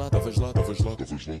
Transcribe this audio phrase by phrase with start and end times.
[0.00, 1.34] lá, estavas lá, estavas lá, estavas lá.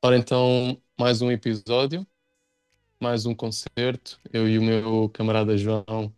[0.00, 2.06] Ora então, mais um episódio,
[3.00, 4.20] mais um concerto.
[4.32, 6.14] Eu e o meu camarada João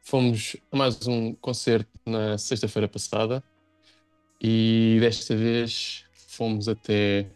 [0.00, 3.44] fomos a mais um concerto na sexta-feira passada
[4.40, 7.30] e desta vez fomos até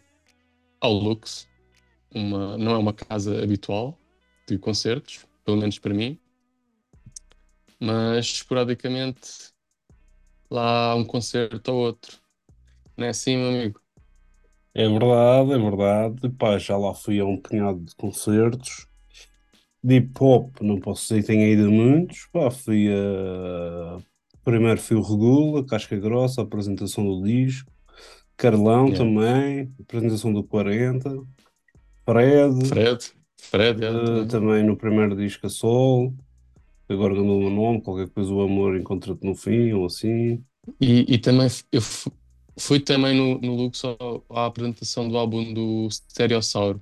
[0.81, 1.47] ao Lux.
[2.13, 3.97] Uma, não é uma casa habitual
[4.47, 6.17] de concertos, pelo menos para mim,
[7.79, 9.53] mas esporadicamente
[10.49, 12.17] lá um concerto ou outro.
[12.97, 13.81] Não é assim, meu amigo?
[14.73, 16.29] É verdade, é verdade.
[16.37, 18.87] Pá, já lá fui a um punhado de concertos.
[19.83, 22.27] De hip hop, não posso dizer que tenha ido muitos.
[22.31, 23.97] Pá, fui a.
[24.45, 27.71] Primeiro fui o Regula, Casca Grossa, a apresentação do disco.
[28.37, 28.97] Carlão Yeah.
[28.97, 31.09] também, apresentação do 40.
[32.07, 33.87] Fred, Fred, Fred, é,
[34.23, 34.27] eh, também.
[34.27, 36.15] também no primeiro disco a Sol.
[36.89, 40.43] Agora não o nome, qualquer coisa o amor encontra-te no fim, ou assim.
[40.81, 42.11] E, e também eu fu-
[42.59, 43.81] fui também no, no Lux
[44.29, 46.81] à apresentação do álbum do Stereossauro.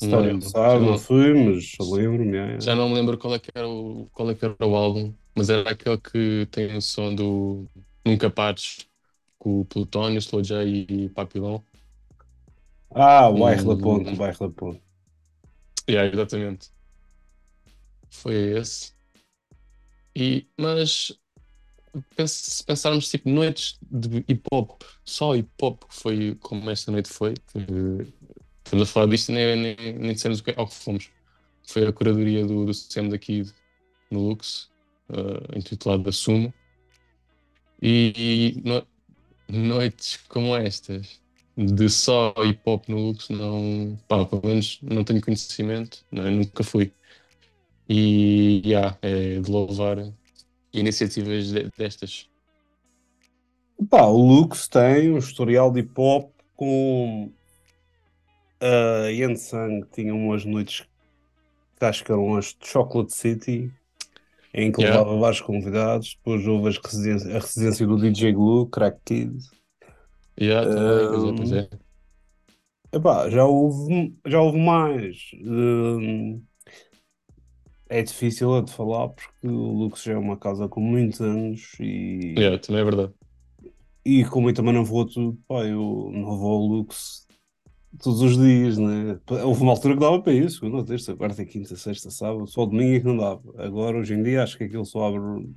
[0.00, 2.36] Já não não- fui, mas lembro-me.
[2.38, 2.58] é.
[2.60, 5.14] Já não me lembro qual é que era o, qual é que era o álbum,
[5.36, 7.66] mas era aquele que tem o som do
[8.04, 8.88] Nunca Pares,
[9.38, 11.60] com o Plutónio, Slow J e Papillon.
[12.90, 13.78] Ah, o bairro da Hum.
[13.78, 14.82] Ponte, o bairro da Ponte.
[15.88, 16.70] Yeah, exatamente.
[18.08, 18.92] Foi esse.
[20.16, 21.12] E, mas
[22.26, 27.34] se pensarmos tipo noites de hip hop, só hip hop, foi como esta noite foi,
[28.64, 31.10] estamos a falar disto e nem, nem, nem dissemos o que, ao que fomos.
[31.66, 33.44] Foi a curadoria do, do Sam daqui
[34.10, 34.70] no Lux,
[35.10, 36.52] eh, intitulada Sumo.
[37.82, 38.86] E, e no-
[39.48, 41.20] noites como estas,
[41.56, 46.64] de só hip hop no Lux, não, pá, pelo menos não tenho conhecimento, não, nunca
[46.64, 46.92] fui.
[47.88, 49.98] E yeah, é de louvar
[50.72, 52.28] iniciativas de- destas.
[53.90, 57.32] Pá, o Lux tem um historial de hip hop com
[58.60, 60.86] a Yansang tinha umas noites
[61.76, 63.72] que acho que eram as Chocolate City,
[64.56, 64.98] em que Yeah.
[64.98, 66.16] levava vários convidados.
[66.16, 69.36] Depois houve as residência- a residência do DJ Glue, Crack Kid.
[70.40, 71.68] Yeah, também, pois é, Um, pois é.
[72.92, 75.18] Epá, já houve, já houve mais.
[75.44, 76.42] Hum,
[77.88, 82.34] é difícil de falar porque o Lux já é uma casa com muitos anos e.
[82.38, 83.12] Yeah, também é verdade.
[84.04, 85.06] E como eu também não vou,
[85.48, 87.25] pá, eu não vou ao Lux
[88.02, 89.18] todos os dias, né?
[89.44, 92.96] Houve uma altura que dava para isso, segunda, terça, quarta, quinta, sexta, sábado, só domingo
[92.96, 93.42] é que não dava.
[93.58, 95.48] Agora, hoje em dia, acho que aquilo só abre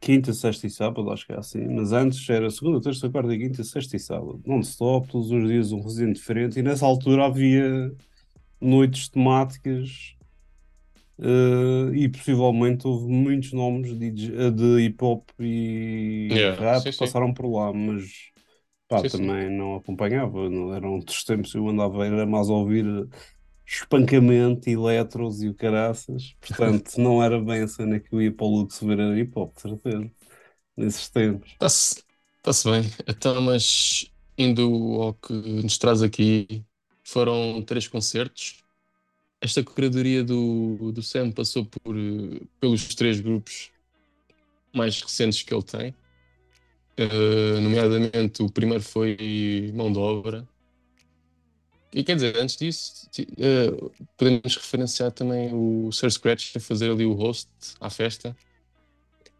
[0.00, 1.66] quinta, sexta e sábado, acho que é assim.
[1.68, 4.40] Mas antes era segunda, terça, quarta, quinta, sexta e sábado.
[4.46, 6.58] Non-stop, todos os dias um residente diferente.
[6.58, 7.92] E nessa altura havia
[8.60, 10.16] noites temáticas
[11.20, 16.92] eh, e possivelmente houve muitos nomes de, de hip hop e Yeah, rap sim, que
[16.92, 16.98] sim.
[16.98, 18.30] passaram por lá, mas
[18.88, 19.28] pá, Sim, sim.
[19.28, 20.48] também não acompanhava.
[20.50, 22.86] Não, eram outros tempos, eu andava era mais a ouvir
[23.66, 26.34] espancamento, eletros e o caraças.
[26.40, 29.32] Portanto, não era bem a cena que eu ia para o Lux ver era hip
[29.38, 30.10] hop, certeza,
[30.76, 31.58] nesses tempos.
[31.60, 32.02] Está-se
[32.38, 32.82] está-se bem.
[33.06, 34.62] Então, mas indo
[35.02, 36.64] ao que nos traz aqui,
[37.04, 38.62] foram três concertos.
[39.40, 43.72] Esta curadoria do, do Sam passou por, eh, pelos três grupos
[44.74, 45.94] mais recentes que ele tem.
[46.98, 50.46] Eh, nomeadamente, o primeiro foi Mão de Obra.
[51.94, 53.70] E quer dizer, antes disso, eh,
[54.16, 57.48] podemos referenciar também o Sir Scratch a fazer ali o host
[57.80, 58.36] à festa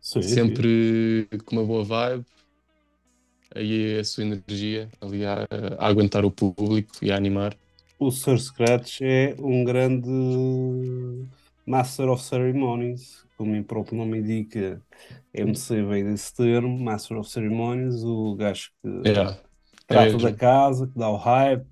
[0.01, 0.29] Sim, sim.
[0.29, 2.25] sempre com uma boa vibe,
[3.55, 5.47] aí a sua energia ali a,
[5.79, 7.55] a aguentar o público e a animar.
[7.99, 10.09] O Sir Scratch é um grande
[11.67, 14.83] Master of Ceremonies, como o próprio nome indica.
[15.33, 19.41] MC vem desse termo, Master of Ceremonies, o gajo que Yeah,
[19.87, 21.65] trata da casa, que dá o hype.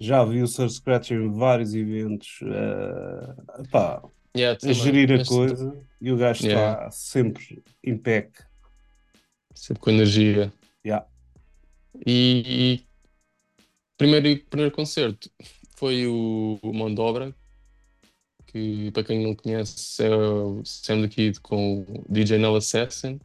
[0.00, 4.02] Já vi o Sir Scratch em vários eventos eh, pá,
[4.36, 6.90] Yeah, a gerir a Este- coisa e o gajo está Yeah.
[6.90, 8.30] sempre em pec.
[9.54, 10.52] Sempre com energia.
[10.84, 11.06] Yeah.
[12.06, 12.86] E, e
[13.96, 15.30] primeiro, primeiro concerto
[15.76, 17.34] foi o, o Mão de Obra,
[18.54, 23.18] que para quem não conhece é o Sam the Kid com o DJ Null Assassin.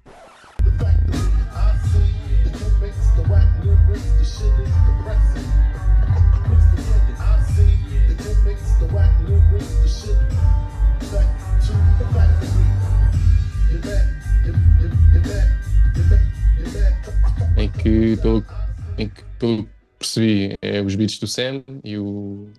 [17.83, 18.43] que, pelo,
[18.97, 22.51] em que, pelo percebi, é os beats do Sam e o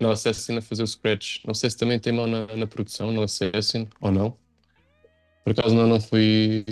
[0.00, 1.44] Nel Assassin a fazer o scratch.
[1.44, 4.36] Não sei se também tem mão na, na produção, Nel Assassin, ou não.
[5.44, 6.64] Por acaso não, não fui,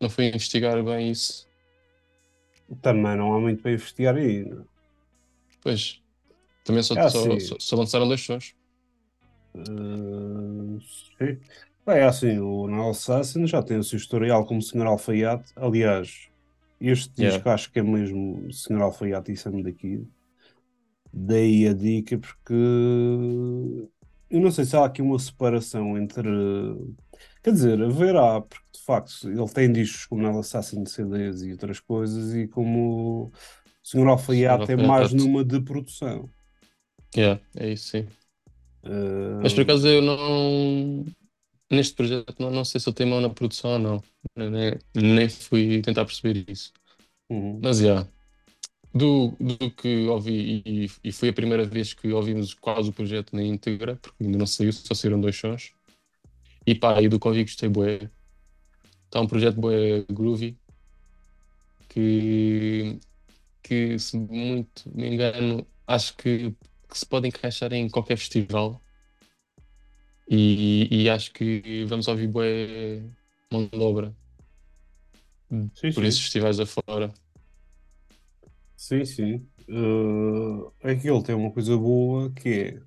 [0.00, 1.48] não fui investigar bem isso.
[2.82, 4.44] Também não há muito para investigar aí.
[4.44, 4.64] não é?
[5.62, 6.00] Pois,
[6.64, 8.54] também só, Ah, só, só, só lançaram sons.
[9.54, 10.80] Uh,
[11.18, 11.38] sim.
[11.86, 14.86] Bem, É assim, o Nile Assassin já tem o seu historial como Sr.
[14.86, 15.52] Alfaiate.
[15.56, 16.28] Aliás,
[16.80, 17.36] este Yeah.
[17.36, 18.80] disco acho que é mesmo Sr.
[18.82, 20.06] Alfaiate e Sam daqui.
[21.12, 22.54] Dei a dica porque
[24.30, 26.28] eu não sei se há aqui uma separação entre.
[27.42, 31.52] Quer dizer, haverá, porque de facto ele tem discos como Nile Assassin de CDs e
[31.52, 33.32] outras coisas, e como o
[33.82, 34.06] Sr.
[34.06, 34.86] Alfaiate Alfaiate.
[34.86, 36.28] mais numa de produção.
[37.16, 38.06] Yeah, é isso, sim.
[38.84, 41.04] Uh, Mas por acaso eu não.
[41.70, 44.02] Neste projeto não, não sei se ele tem mão na produção ou não.
[44.36, 46.72] Nem, nem fui tentar perceber isso.
[47.28, 47.60] uhum.
[47.62, 48.06] Mas já.
[48.92, 53.36] Do, do que ouvi, e, e foi a primeira vez que ouvimos quase o projeto
[53.36, 55.72] na íntegra, porque ainda não saiu, só saíram dois sons.
[56.66, 58.10] E pá, e do que ouvi gostei bué.
[59.06, 60.56] Está um projeto bué groovy,
[61.88, 62.98] que,
[63.62, 66.50] que se muito me engano, acho que,
[66.88, 68.80] que se pode encaixar em qualquer festival.
[70.28, 73.02] E, e acho que vamos ouvir bué
[73.52, 74.14] mão de obra
[75.74, 76.06] Sim, por sim.
[76.06, 77.12] esses festivais afora.
[78.80, 79.46] Sim, sim.
[79.68, 82.82] Uh, aquilo tem uma coisa boa que é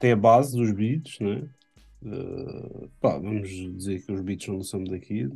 [0.00, 1.48] tem a base dos beats, né?
[2.02, 5.30] Uh, pá, vamos dizer que os beats não são daqui.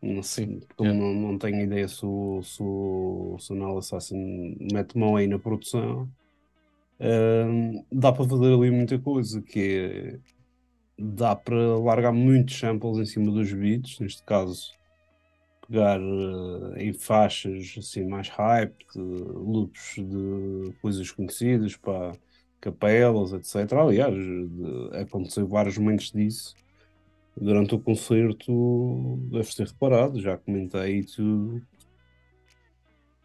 [0.00, 1.06] Não sei, Sim, como yeah.
[1.06, 5.38] não, não tenho ideia se o, se o, se o Assassin mete mão aí na
[5.38, 6.08] produção.
[6.98, 10.18] Uh, dá para fazer ali muita coisa, que é
[10.98, 14.72] dá para largar muitos samples em cima dos beats, neste caso
[15.72, 22.12] pegar eh, em faixas assim mais hype, de loops de coisas conhecidas, para
[22.60, 23.80] capelas, etc.
[23.80, 26.54] Aliás, de- aconteceu vários momentos disso
[27.34, 31.62] durante o concerto, deves ter reparado, já comentei isso.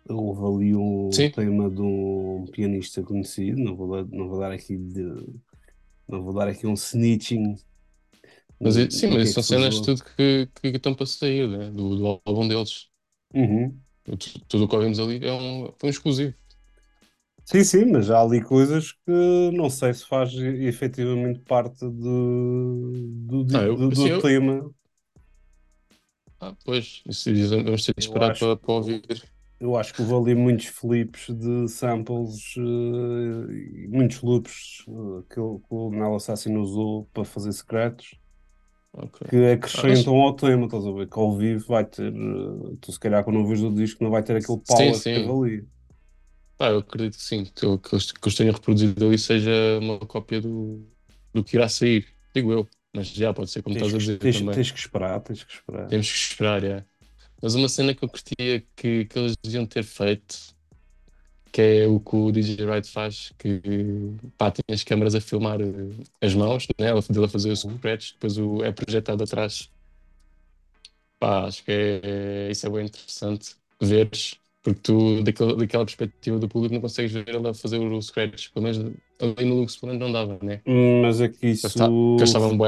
[0.09, 1.29] Houve ali um Sim.
[1.31, 5.03] tema de um pianista conhecido, não vou não vou dar aqui de,
[6.07, 7.55] não vou dar aqui um snitching.
[8.63, 11.69] Mas, do- sim, do mas é são cenas tudo que, que estão para sair, né?
[11.71, 12.89] do, do álbum deles.
[13.33, 13.85] Uhum.
[14.05, 16.35] Tu- Tudo o que ouvimos ali é um, foi um exclusivo.
[17.45, 21.89] Sim, sim, mas há ali coisas que não sei se faz efetivamente parte de-
[23.25, 24.69] do, Ah, eu- do, do sim, eu- tema.
[26.39, 29.03] Ah, pois, isso isso vamos ter de esperar acho para, para ouvir.
[29.59, 35.59] Eu acho que houve ali muitos flips de samples e muitos loops eh, que, o-
[35.59, 38.13] que o Nile Assassin usou para fazer scratch
[38.93, 39.21] Ok.
[39.29, 41.07] que acrescentam ao tema, estás a ver?
[41.09, 44.23] Que ao vivo vai ter, eh, tu se calhar quando ouves o disco não vai
[44.23, 45.13] ter aquele Sim, power que sim.
[45.13, 45.67] teve ali.
[46.59, 50.87] Eu acredito que sim, que, eu- que tenham reproduzido ali seja uma cópia do,
[51.33, 52.67] do que irá sair, digo eu.
[52.95, 54.55] Mas já pode ser como Tens, estás a dizer tens- também.
[54.55, 55.87] tens que esperar, tens que esperar.
[55.87, 56.85] Temos que esperar, é.
[57.41, 60.55] Mas uma cena que eu curtia que, que eles deviam ter feito,
[61.51, 63.61] que é o que o DJ Wright faz, que
[64.37, 65.65] pá, tem as câmaras a filmar eh,
[66.21, 66.87] as mãos, né?
[66.89, 69.69] ela- dele a fazer o scratch, depois o, é projetado atrás.
[71.19, 76.37] Pá, acho que é, é- isso é bem interessante veres, porque tu, daquela, daquela perspectiva
[76.39, 78.77] do público, não consegues ver ela fazer o scratch, pelo menos
[79.19, 80.61] ali no Lux menos não dava, né?
[80.65, 81.67] Hum, Mas é que isso.
[81.67, 82.67] Está- porque eles estavam bem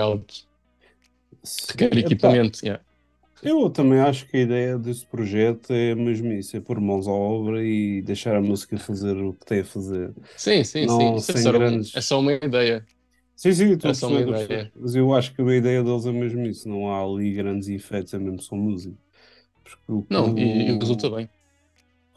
[1.70, 2.84] requer equipamento, yeah.
[3.42, 7.12] Eu também acho que a ideia desse projeto é mesmo isso, é pôr mãos à
[7.12, 10.14] obra e deixar a música fazer o que tem a fazer.
[10.36, 11.24] Sim, sim, Não, sim.
[11.28, 12.86] É sem só, grandes- é só uma ideia.
[13.36, 14.72] Sim, sim, estou É só uma ideia.
[14.76, 18.14] Mas eu acho que a ideia deles é mesmo isso, não há ali grandes efeitos,
[18.14, 18.98] é mesmo só música.
[19.64, 21.30] Porque o Não, e, e resulta bem.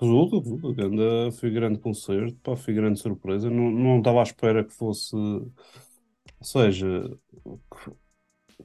[0.00, 0.72] Resulta, resulta.
[0.74, 3.48] Ganda, foi grande concerto, pá, foi grande surpresa.
[3.50, 5.14] Não, não estava à espera que fosse.
[5.16, 5.52] Ou
[6.42, 6.86] seja,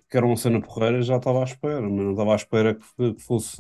[0.10, 3.14] que, era uma cena porreira, já estava à espera, mas não estava à espera que,
[3.14, 3.58] que fosse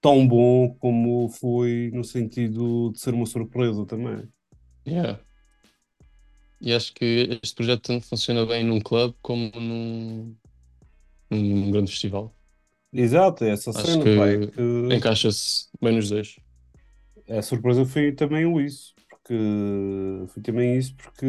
[0.00, 4.28] tão bom como foi no sentido de ser uma surpresa também.
[4.86, 5.20] Yeah.
[6.60, 10.36] E acho que este projeto tanto funciona bem num clube como num,
[11.30, 12.34] num grande festival.
[12.92, 16.36] Exato, é essa Acho cena, que pá, é que Encaixa-se bem nos dois.
[17.28, 19.34] a surpresa foi também o isso, porque
[20.28, 21.26] foi também isso, porque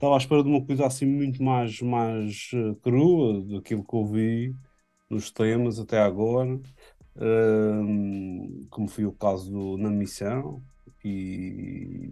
[0.00, 4.54] estava à espera de uma coisa assim muito mais, mais eh, crua daquilo que ouvi
[5.10, 6.58] nos temas até agora,
[7.16, 10.62] Ahm, como foi o caso do Na Missão,
[11.04, 12.08] e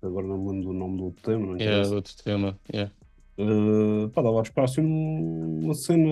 [0.00, 1.94] agora não lembro do nome do tema, não É interessa.
[1.94, 2.58] outro tema.
[2.72, 2.90] Yeah.
[3.36, 6.08] Uh, pá, dava a esperar assim um- uma cena.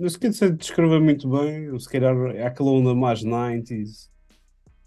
[0.00, 4.10] Não sei se descrever muito bem, se calhar é aquela onda mais 90s,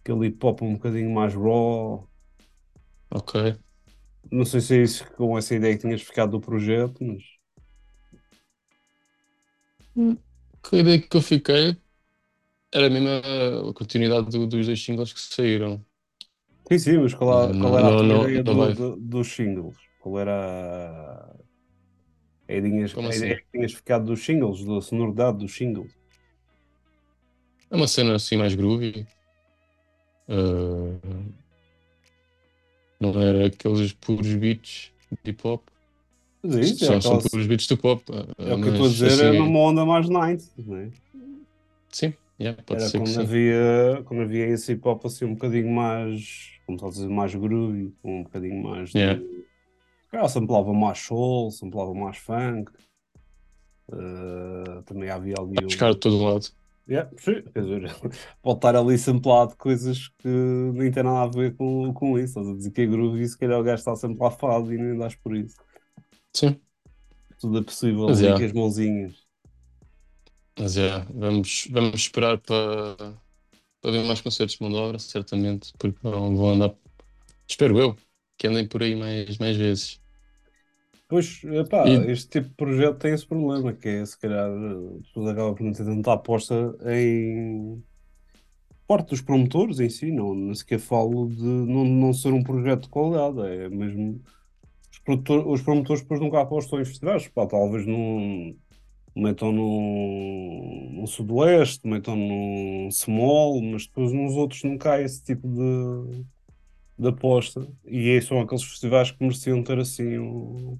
[0.04, 2.08] aquele hip hop um bocadinho mais raw.
[3.10, 3.36] Ok.
[4.30, 7.24] Não sei se é isso com essa ideia que tinhas ficado do projeto, mas
[10.64, 11.82] Que a ideia que eu fiquei
[12.74, 15.86] era mesmo a, a continuidade do- dos dois singles que saíram.
[16.72, 19.28] sim, sim, mas qual, Não, qual era a não, tua não, ideia não do- dos
[19.34, 19.78] singles?
[19.98, 21.36] Qual era
[22.48, 23.36] a ideia, a assim?
[23.36, 25.92] ideia que tinhas ficado dos singles, da sonoridade dos singles?
[27.70, 29.06] É uma cena assim mais groovy.
[30.28, 30.98] Uh,
[33.02, 34.92] não era aqueles puros beats
[35.24, 35.64] de hip hop.
[36.44, 38.04] Mas é isso, é, São, são aquela- puros beats de pop.
[38.12, 40.90] uh, é o que eu estou a dizer, assim, numa onda mais 90s, não é?
[41.90, 43.20] Sim, yeah, pode Era ser que quando sim.
[43.22, 47.94] havia, quando havia esse hip hop assim um bocadinho mais, como a dizer, mais groovy,
[48.04, 48.98] um bocadinho mais de.
[49.00, 49.22] Yeah.
[50.14, 52.72] Ah, samplava mais soul, samplava mais funk.
[53.90, 56.48] Uh, também havia ali A buscar de todo lado.
[56.92, 57.84] Yeah, sim, quer dizer,
[58.44, 62.38] pode estar ali samplado coisas que nem tem nada a ver com, com isso.
[62.40, 64.74] Estás a dizer que é groovy e se calhar o gajo está sempre lá fado
[64.74, 65.56] e nem dás por isso.
[66.34, 66.62] Sim,
[67.40, 68.34] Tudo é possível Mas é.
[68.38, 69.28] com as mãozinhas.
[70.58, 72.96] mas é, vamos, vamos esperar para,
[73.82, 76.76] para ver mais concertos de mão de obra, certamente, porque vão, vão andar,
[77.50, 77.98] espero eu,
[78.38, 80.01] que andem por aí mais, mais vezes.
[81.12, 84.50] Pois, epá, E- este tipo de projeto tem esse problema, que é se calhar
[85.02, 87.84] depois acaba por não ter tanta aposta em
[88.88, 92.84] parte dos promotores em si, não, nem sequer falo de não, não ser um projeto
[92.84, 94.22] de qualidade, é mesmo
[94.90, 95.00] os,
[95.48, 98.58] os promotores depois nunca apostam em festivais, pá, talvez num
[99.16, 105.48] metam num, num Sudoeste, metam num Small, mas depois nos outros nunca há esse tipo
[105.50, 106.26] de,
[106.98, 110.80] de aposta, e aí são aqueles festivais que mereciam ter assim um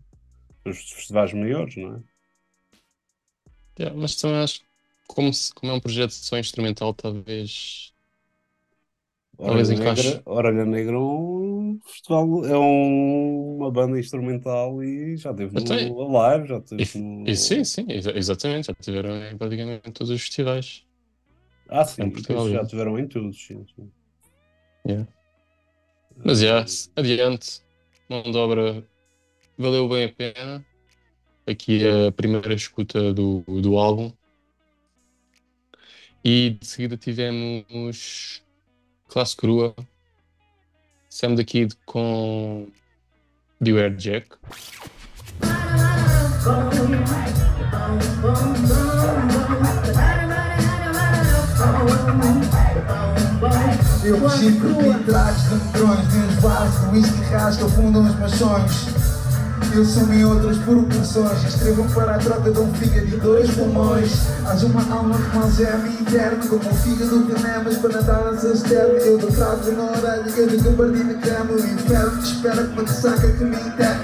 [0.66, 2.04] os festivais maiores, não é?
[3.80, 4.66] Yeah, mas também acho que
[5.08, 7.94] como, se- como é um projeto só instrumental, talvez.
[9.44, 10.12] Talvez Orelha encaixe.
[10.12, 16.18] Negra, Orelha Negra é um festival, é um- uma banda instrumental e já teve no
[16.18, 17.32] Alive, já teve E, no...
[17.32, 20.86] e sim, sim, exa- exatamente, já tiveram em praticamente todos os festivais.
[21.68, 22.68] Ah, sim, em Portugal, já é.
[22.68, 23.92] tiveram em todos, sim, sim.
[24.86, 25.06] Yeah.
[26.24, 26.66] Mas já,
[26.96, 27.62] adiante,
[28.10, 28.88] mão de obra
[29.58, 30.66] valeu bem a pena.
[31.46, 34.12] Aqui a primeira escuta do, do álbum.
[36.24, 38.44] E de seguida tivemos
[39.08, 39.76] Classe Crua,
[41.10, 42.72] Sam da Kid com
[43.60, 44.30] Beware Jack.
[54.04, 59.01] Eu cresci por vitrados de medrões De uns vasos de whisky rasga fundam os machões
[59.74, 64.28] Eu sou em outras proporções Escrevo para a troca de um fígado e dois pulmões.
[64.46, 68.44] Hás uma alma que mal geme interno Como um fígado que nemas para nadar nas
[68.44, 71.52] externas Eu dou trato na orelha, eu digo que parti na cama.
[71.54, 74.04] O inferno que espera que ressaca que me enterra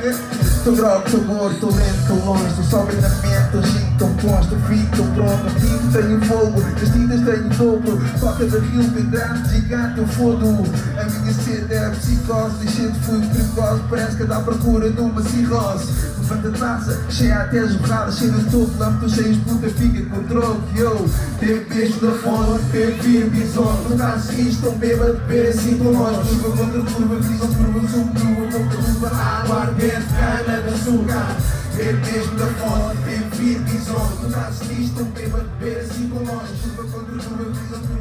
[0.67, 6.21] Estou gordo, estou lento, longe estou chique, estou posto Estou fit, estou pronto, vivo, tenho
[6.25, 6.61] fogo.
[6.61, 10.65] Nas tintas tenho dobro Toca da rio, grande, gigante, eu fodo.
[10.99, 12.57] A minha sede é psicose.
[12.57, 13.81] Deixei-te fui perigoso.
[13.89, 15.87] Parece que à procura de uma cirrose.
[16.17, 20.93] Levanta taça, cheia até jorrada Cheia no topo, lâmpadas cheias, puta fica com troco Yo,
[21.39, 22.59] teve beijo da fome,
[23.01, 27.53] vir bisonte No caso seguinte, estão bêbado, beber assim com nós Curva contra curva, visão,
[27.55, 31.37] curva, sumo, curva, contra curva Água ardente, cana de açúcar
[31.75, 36.19] Teve mesmo da fome, teve vir bisonte No caso seguinte, estão bêbado, beber assim com
[36.19, 37.97] nós Curva contra curva, visão, curva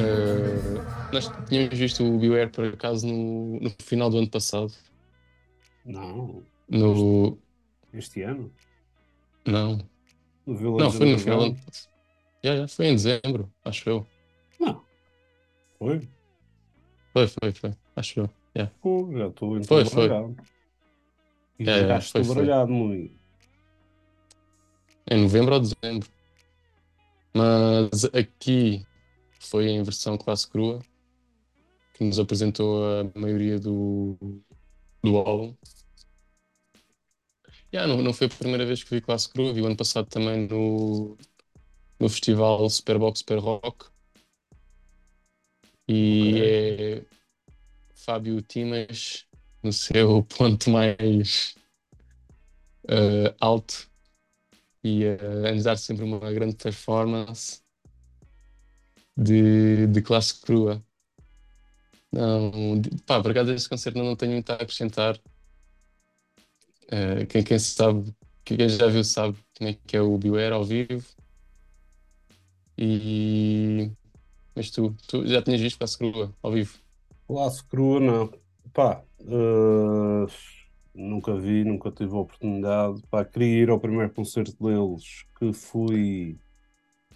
[0.00, 0.80] Uh,
[1.12, 4.72] nós tínhamos visto o Beware por acaso no, no final do ano passado.
[5.84, 7.36] Não, No.
[7.92, 8.50] este ano?
[9.44, 9.78] Não,
[10.46, 11.89] No não, foi no final do ano passado.
[12.42, 14.06] Já, já, foi em dezembro, acho eu.
[14.58, 14.82] Não,
[15.78, 16.08] foi?
[17.12, 18.30] Foi, foi, foi, acho eu.
[18.56, 18.74] Yeah.
[18.80, 19.84] Pô, já estou em Foi.
[21.58, 22.50] E É, já é, estou muito.
[25.10, 26.08] Em novembro ou dezembro.
[27.34, 28.86] Mas aqui
[29.38, 30.80] foi em versão classe crua
[31.92, 34.16] que nos apresentou a maioria do,
[35.04, 35.54] do álbum.
[37.72, 40.08] Yeah, não, não foi a primeira vez que vi classe crua, vi o ano passado
[40.08, 41.16] também no,
[42.00, 43.86] no festival Superbox Super Rock.
[45.86, 47.04] E é
[47.94, 49.26] Fábio Timas
[49.62, 51.54] no seu ponto mais
[52.88, 53.88] eh, alto
[54.82, 57.60] e uh, a nos dar sempre uma grande performance
[59.16, 60.82] de, de classe crua.
[62.12, 65.20] Não, de- pá, por acaso desse concerto não tenho muito a acrescentar.
[66.90, 68.12] Eh, quem, quem sabe,
[68.44, 71.06] quem já viu sabe como é que é o Beware ao vivo.
[72.80, 73.90] E.
[74.56, 76.78] Mas tu, tu já tinhas visto Classe Crua ao vivo?
[77.28, 78.32] Laço crua, não.
[78.72, 80.26] Pá, eh,
[80.94, 83.02] nunca vi, nunca tive a oportunidade.
[83.10, 86.38] Pá, queria ir ao primeiro concerto deles, que fui.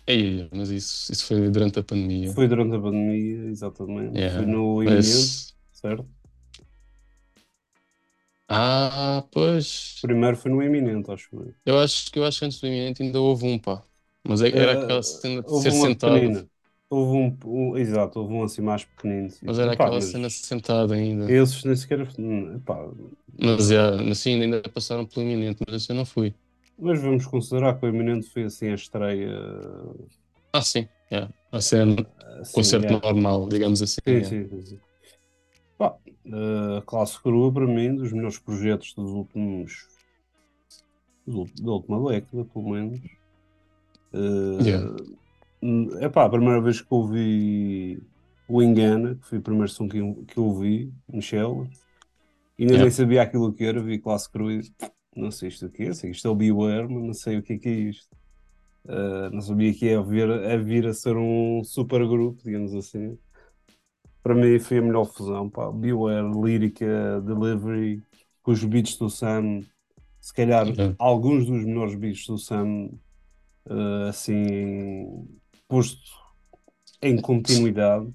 [0.06, 2.30] Ei, mas isso, isso foi durante a pandemia.
[2.32, 4.18] Foi durante a pandemia, exatamente.
[4.18, 6.06] Yeah, Foi no Iminente, mas- certo?
[8.48, 9.98] Ah, pois.
[10.02, 11.54] Primeiro foi no Iminente, acho eu.
[11.64, 13.82] Eu acho que eu acho que antes do iminente ainda houve um, pá.
[14.26, 16.34] Mas é- era Eh, aquela cena de ser sentado.
[16.90, 17.16] Houve
[17.46, 19.30] um, um- exato, houve um assim mais pequenino.
[19.30, 19.46] sim.
[19.46, 21.34] Mas era Epá, aquela mas cena sentado ainda.
[21.38, 22.00] Esses nem sequer.
[22.18, 22.76] hum, epá,
[23.40, 26.34] Mas já, assim, ainda passaram pelo iminente, mas esse eu não fui.
[26.78, 29.30] mas vamos considerar que o Iminente foi assim a estreia.
[30.52, 31.28] Ah, sim, yeah.
[31.50, 31.96] a cena,
[32.40, 33.02] Assim, concerto é.
[33.02, 34.00] normal, digamos assim.
[34.08, 34.36] Sim, yeah.
[34.44, 34.82] sim, sim, sim.
[35.78, 39.90] Pá, eh, a classe crua para mim, dos melhores projetos dos últimos
[41.26, 43.00] da última década, pelo menos.
[44.14, 44.18] Eh,
[44.58, 44.86] Yeah.
[45.62, 48.02] hum, epá, a primeira vez que ouvi
[48.48, 51.68] o Engana, que foi o primeiro som que que ouvi, Michel,
[52.58, 52.78] ainda Yeah.
[52.78, 54.62] nem sabia aquilo que era, vi classe crua e
[55.16, 57.42] não sei isto o que é, sei isto é o Beware, mas não sei o
[57.42, 58.08] que é que é isto.
[58.88, 63.18] Eh, não sabia que ia vir, a vir a ser um super grupo, digamos assim.
[64.22, 65.70] Para mim foi a melhor fusão, pá.
[65.70, 68.02] Beware, lírica, delivery,
[68.42, 69.60] com os beats do Sam,
[70.20, 70.94] se calhar Yeah.
[70.98, 72.90] alguns dos melhores beats do Sam,
[73.70, 75.26] eh, assim,
[75.68, 76.00] posto
[77.02, 78.12] em continuidade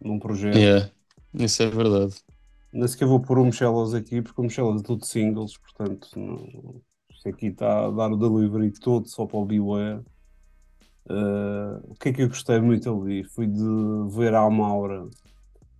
[0.00, 0.56] num projeto.
[0.56, 0.90] Yeah,
[1.34, 2.14] Isso é verdade.
[2.72, 6.80] Nem sequer vou pôr o Michelas aqui, porque o Michelas é tudo singles, portanto, não...
[7.10, 10.02] isto aqui está a dar o delivery todo só para o Beware.
[11.08, 13.24] Eh, o que é que eu gostei muito ali?
[13.24, 13.64] Foi de
[14.10, 15.08] ver a Amaura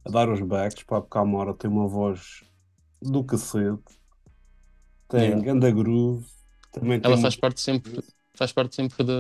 [0.04, 2.42] a dar os backs, pá, porque a Amaura tem uma voz
[3.00, 3.82] do cacete,
[5.08, 5.72] tem Yeah.
[5.72, 6.26] groove,
[6.72, 8.02] também tem Ela faz parte sempre,
[8.40, 9.14] faz parte sempre da,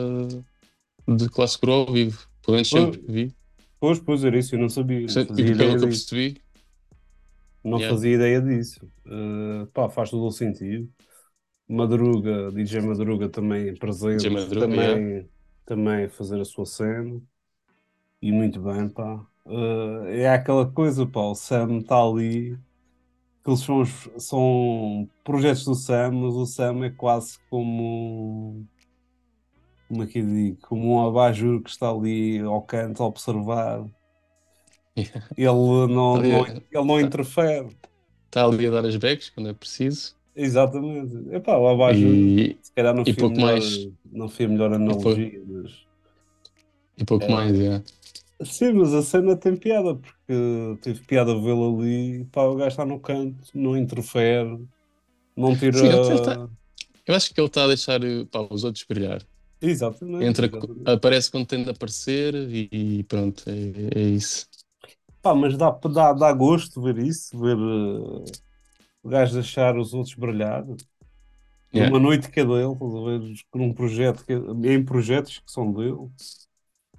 [1.06, 2.26] de classe ao vivo.
[2.42, 3.34] Pelo menos sempre que vi.
[3.78, 6.42] Pois, pois era isso, eu não sabia, não e pelo que eu percebi,
[7.62, 7.94] Não Yeah.
[7.94, 8.80] fazia ideia disso.
[9.06, 10.90] Uh, pá, faz todo o sentido.
[11.68, 15.28] Madruga, DJ Madruga também presente, DJ Madruga, também,
[15.66, 17.20] também a fazer a sua cena.
[18.22, 19.26] E muito bem, pá.
[19.44, 22.58] Uh, é aquela coisa, pá, o Sam está ali.
[23.42, 28.66] Aqueles são, os- são projetos do Sam, mas o Sam é quase como.
[29.90, 30.58] Como é que eu digo?
[30.68, 33.84] Como um abajur que está ali ao canto a observar.
[34.96, 35.20] Yeah.
[35.36, 35.48] Ele
[35.92, 37.76] não, Ali, não, é- ele não interfere.
[38.26, 40.16] está ali a dar as backs quando é preciso.
[40.34, 41.34] Exatamente.
[41.34, 43.88] Epá, o abajur, E, se calhar não e foi, pouco melhor, mais.
[44.04, 45.86] não foi a melhor analogia, mas...
[46.96, 47.28] e pouco É.
[47.32, 47.84] mais, yeah.
[48.44, 52.86] Sim, mas a cena tem piada, porque teve piada vê-lo ali, pá, o gajo está
[52.86, 54.66] no canto, não interfere,
[55.36, 55.78] não tira...
[55.78, 56.50] Sim, ele tenta-
[57.06, 58.00] Eu acho que ele está a deixar
[58.30, 59.22] pá, os outros brilhar.
[59.60, 60.24] Exatamente.
[60.24, 60.90] Entra, exatamente.
[60.90, 64.46] aparece quando tem de aparecer e, e pronto, é, é isso.
[65.22, 68.24] Pá, mas dá, dá, dá gosto ver isso, ver uh,
[69.02, 70.64] o gajo deixar os outros brilhar.
[71.72, 71.90] Yeah.
[71.90, 75.52] Uma noite que é dele, estás a ver, com um projeto que, em projetos que
[75.52, 76.10] são dele.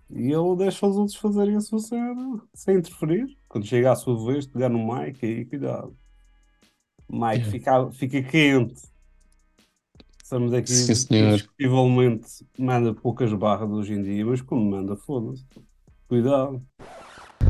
[0.09, 3.37] E ele deixa os outros fazerem a sua cena sem interferir.
[3.47, 5.95] Quando chega à sua vez, pegar no mic, aí cuidado.
[7.07, 7.51] O mic Yeah.
[7.51, 8.90] fica, fica quente.
[10.31, 11.31] Estamos aqui, Sim, senhor.
[11.31, 12.25] indiscutivelmente,
[12.57, 15.43] manda poucas barras hoje em dia, mas como manda, foda-se.
[16.07, 16.61] Cuidado.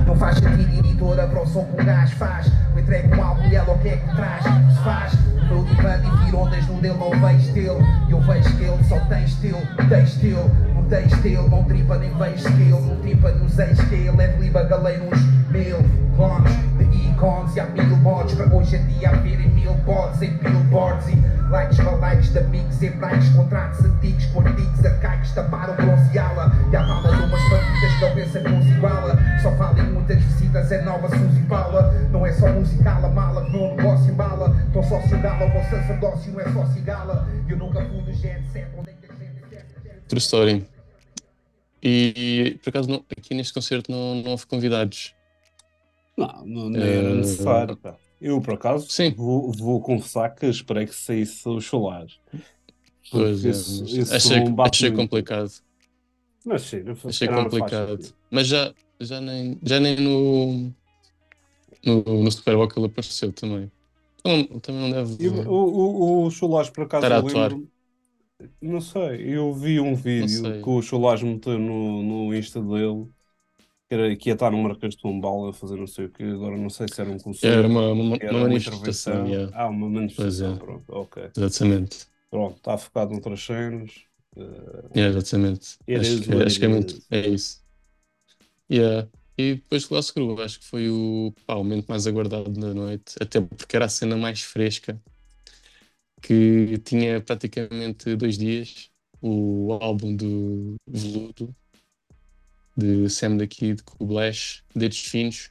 [0.07, 2.47] Não faz sentido editora para o som que um gajo faz.
[2.73, 4.43] Eu entrego um álbum e ela o que é que traz?
[4.43, 5.13] Se faz.
[5.13, 7.79] O meu divã divide ondas no dele, não vejo estilo.
[8.09, 10.49] E eu vejo que ele só tem estilo, tem estilo.
[10.73, 12.81] Não tem estilo, não tripa nem vejo skill.
[12.81, 15.77] Não tripa nos ex que ele é de liba galera uns mil
[16.15, 18.33] clones de icons e há mil mods.
[18.33, 22.81] Para hoje em dia haverem mil bots em billboards e likes para likes de amigos
[22.81, 23.29] em likes.
[23.35, 26.51] Contratos antigos com artigos arcaicos taparam bronzeá-la.
[26.71, 29.19] E há mala de umas famílias que eu penso que não se iguala.
[29.41, 31.91] Só valem muitas visitas, é nova Suzy Paula.
[32.11, 34.55] Não é só musical, a mala que meu negócio embala.
[34.73, 37.27] Tô só cigala, o meu sacerdócio não é só cigala.
[37.49, 39.65] Eu nunca fui do jet set, onde é que a gente quer?
[40.07, 40.67] True story.
[41.83, 42.13] E,
[42.55, 45.13] e, por acaso não- aqui neste concerto não, não houve convidados.
[46.17, 47.75] Não, não, nem era Eh, necessário.
[47.77, 47.95] pá.
[48.21, 49.15] Eu, por acaso, Sim.
[49.15, 52.19] Vou, vou confessar que esperei que saísse o Cholares.
[53.11, 55.51] Pois, é, esse- mas esse achei, bate achei complicado.
[56.45, 57.97] Mas sim, não faz- Achei faz complicado.
[57.97, 58.15] sentido.
[58.31, 60.71] Mas já, já, nem, já nem no,
[61.85, 63.71] no, no Super Bowl ele apareceu também.
[64.19, 65.17] Então, também não deve.
[65.23, 67.51] E o, o, o Cholares, por acaso, Estar a eu atuar.
[67.51, 67.71] lembro.
[68.61, 73.07] Não sei, eu vi um vídeo que o Cholares meteu no, no Insta dele
[73.91, 76.23] que, era, que ia estar no Marquês de Pombal a fazer não sei o que,
[76.23, 77.57] agora não sei se era um concerto.
[77.59, 79.27] Era uma, uma, era uma manifestação, intervenção.
[79.27, 80.57] yeah, Ah, uma manifestação, é.
[80.57, 81.31] pronto, ok.
[81.35, 82.07] exatamente.
[82.29, 83.91] Pronto, está focado noutras cenas.
[84.95, 85.77] Yeah, exatamente.
[85.93, 87.01] Acho que, what acho que é it muito.
[87.09, 87.61] É isso.
[88.69, 89.07] Yeah.
[89.37, 93.15] E depois Classe Cru, acho que foi o, pá, o momento mais aguardado da noite,
[93.19, 95.01] até porque era a cena mais fresca,
[96.21, 101.55] que tinha praticamente dois dias, o álbum do Veludo,
[102.75, 105.49] de Sam da Kid, com o Blash, Dedos Finos.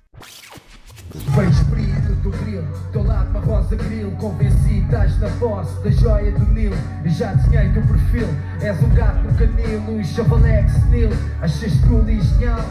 [1.13, 6.31] Vejo espírito do grilo, teu lado uma rosa grilo Convencido, estás na posse da joia
[6.31, 6.77] do Nilo
[7.21, 8.29] já desenhei teu perfil,
[8.63, 12.65] és um gato no canil Um chavalex senil, achas e genial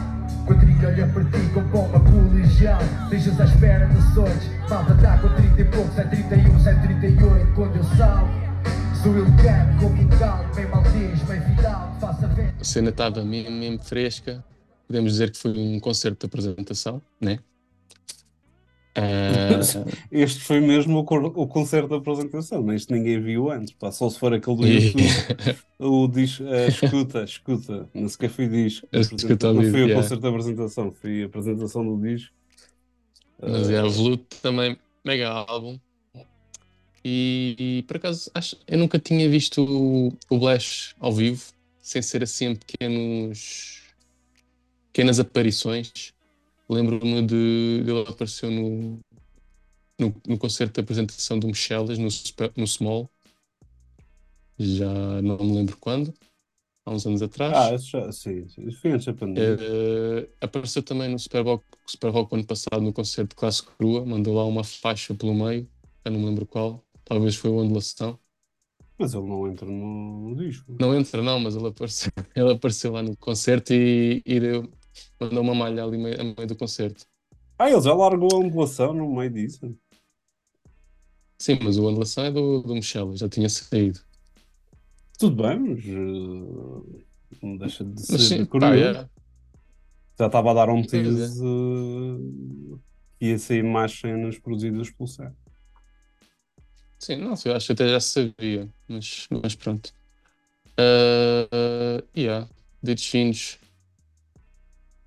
[0.46, 2.80] Quadrilha olha para ti com bomba colegial.
[3.10, 7.52] Deixas à espera de sortes Malta tá com 30 e poucos, é 31, é 38
[7.54, 8.49] Quando eu salgo,
[9.02, 13.50] sou elegante como um galo Bem bem vidal, faço a venda A cena estava mesmo,
[13.50, 14.44] mesmo fresca.
[14.86, 17.38] Podemos dizer que foi um concerto de apresentação, né?
[18.94, 19.60] Ah,
[20.10, 24.10] Este foi mesmo o, o concerto da apresentação, mas este ninguém viu antes, pá, só
[24.10, 25.02] se for aquele do YouTube.
[25.82, 28.86] O diz, eh, escuta, escuta, não sequer foi disco.
[28.92, 29.94] Escuta não foi o yeah.
[29.94, 32.34] concerto da apresentação, foi a apresentação do disco.
[33.40, 35.78] Mas Eh, é, o Veludo também, mega álbum.
[37.04, 41.44] E, e, por acaso, acho, eu nunca tinha visto o, o Blash ao vivo,
[41.80, 43.82] sem ser assim em pequenos,
[44.92, 46.12] pequenas aparições.
[46.68, 49.00] Lembro-me de, de ele apareceu no,
[49.98, 52.08] no, no concerto de apresentação do Michelas, no,
[52.56, 53.10] no Small.
[54.58, 56.12] Já não me lembro quando,
[56.84, 57.56] há uns anos atrás.
[57.56, 59.56] Ah, isso já, sim, isso foi antes da pandemia.
[59.58, 64.04] Eh, apareceu também no Super Bowl, Super Bowl ano passado no concerto de classe crua,
[64.04, 65.66] mandou lá uma faixa pelo meio,
[66.04, 68.16] eu não me lembro qual, talvez foi o Ondulação.
[68.96, 70.76] Mas ele não entra no, disco.
[70.78, 74.70] Não entra, não, mas ele apareceu, ele apareceu lá no concerto e, e deu,
[75.18, 77.04] mandou uma malha ali meio, a meio do concerto.
[77.58, 79.76] Ah, ele já largou a ondulação no meio disso.
[81.36, 84.00] Sim, mas o Ondulação é do, do Michel, já tinha saído.
[85.18, 87.06] Tudo bem, mas eh,
[87.42, 89.00] não deixa de ser Mas sim, curioso.
[89.00, 89.08] é.
[90.18, 90.86] Já estava a dar um é.
[90.86, 92.78] tease eh,
[93.18, 95.34] que ia sair mais cenas produzidas pelo Sam.
[97.00, 99.90] Sim, não, eu acho que até já sabia, mas, mas pronto.
[100.78, 102.46] Uh, yeah,
[102.82, 103.58] Dedos Finos,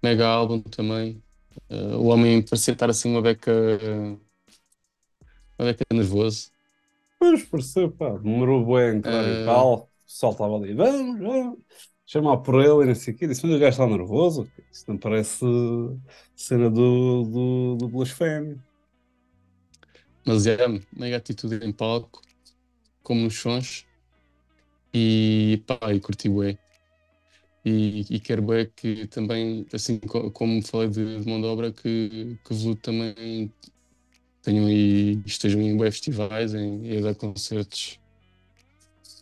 [0.01, 1.21] mega álbum também.
[1.69, 3.51] Uh, o homem parecia estar assim uma beca,
[5.59, 6.51] uma beca nervoso.
[7.19, 9.73] Pois, pareceu, pá, demorou bem a entrar e tal.
[9.73, 11.59] O pessoal estava ali, vamos, vamos,
[12.07, 13.27] chamar por ele e não sei o quê.
[13.27, 14.51] Disse, mas o gajo está nervoso.
[14.71, 15.45] Isso não parece
[16.35, 18.59] cena do, do, do blasfémio.
[20.25, 20.57] Mas é,
[20.91, 22.21] mega atitude em palco,
[23.03, 23.87] como nos sons.
[24.93, 26.51] E pá, e curti bué.
[27.65, 31.71] E, e quero bué que também, assim co- como falei de, de mão de obra,
[31.71, 33.53] que, que Veludo também
[34.41, 37.99] tenham aí, estejam em bué festivais, em, e a dar concertos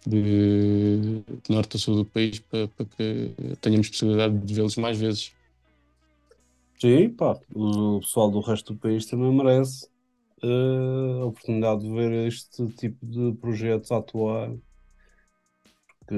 [0.05, 4.97] de, de norte a sul do país para, para que tenhamos possibilidade de vê-los mais
[4.99, 5.35] vezes.
[6.81, 9.87] Sim, pá, o pessoal do resto do país também merece
[10.43, 14.51] eh, a oportunidade de ver este tipo de projetos a atuar.
[16.05, 16.15] Porque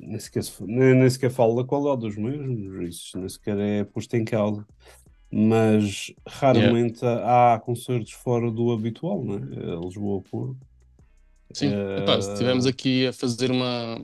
[0.00, 3.84] nem sequer, se- nem, nem sequer falo da qualidade dos mesmos, isso nem sequer é
[3.84, 4.66] posto em causa.
[5.32, 9.40] Mas raramente há concertos fora do habitual, né?
[9.84, 10.58] Lisboa Porto.
[11.52, 13.98] Sim, Eh, epá, se estivermos aqui a fazer uma,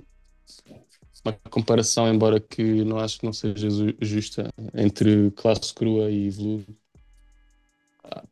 [1.25, 6.31] uma comparação, embora que não acho que não seja ju- justa, entre classe crua e
[6.31, 6.82] veludo, ah,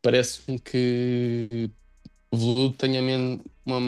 [0.01, 1.71] parece-me que
[2.31, 3.79] o veludo tenha men- uma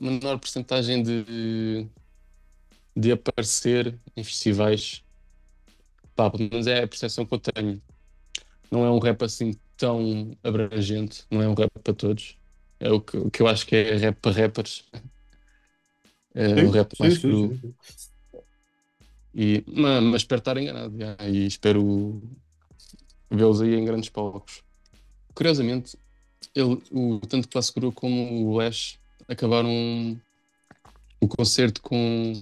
[0.00, 1.88] menor porcentagem de,
[2.96, 5.04] de aparecer em festivais.
[6.14, 7.82] Pá, pelo menos é a percepção que eu tenho.
[8.70, 12.38] Não é um rap assim tão abrangente, não é um rap para todos.
[12.80, 14.84] É o que, o que eu acho que é rap para rappers.
[16.34, 17.42] É sim, um rap mais sim, cru.
[17.48, 17.76] sim, sim.
[19.34, 20.94] E, mas, mas espero estar enganado.
[20.98, 21.82] já, e espero
[23.30, 24.64] vê-los aí em grandes palcos.
[25.36, 25.96] Curiosamente,
[26.54, 29.70] ele, o, tanto Classe Cru como o Ash acabaram
[31.20, 32.32] o concerto com,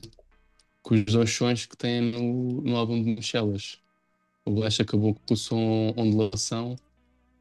[0.83, 3.79] com os dois sons que têm no, no álbum de Michelas.
[4.47, 6.77] O Ash acabou com o som Ondulação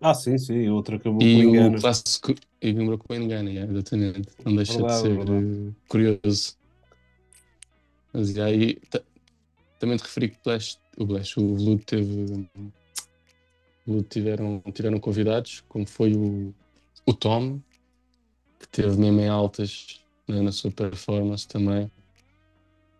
[0.01, 1.77] Ah, sim, sim, outro acabou e com o engano.
[1.79, 4.29] clássico e lembrou com engana, yeah, exatamente.
[4.45, 5.47] Não deixa Verdade, de ser verdade.
[5.69, 6.57] eh, curioso.
[8.13, 9.03] Mas e aí ta-
[9.79, 12.47] também te referi que o o Blash, o Veludo teve.
[14.09, 16.53] Tiveram, tiveram convidados, como foi o,
[17.05, 17.59] o Tom,
[18.59, 21.91] que teve mesmo em altas né, na sua performance também.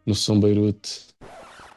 [0.06, 1.14] No Som Beirute.